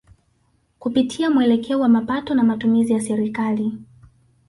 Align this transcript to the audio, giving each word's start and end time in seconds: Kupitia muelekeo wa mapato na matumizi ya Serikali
Kupitia 0.79 1.29
muelekeo 1.29 1.79
wa 1.79 1.89
mapato 1.89 2.33
na 2.35 2.43
matumizi 2.43 2.93
ya 2.93 3.01
Serikali 3.01 3.77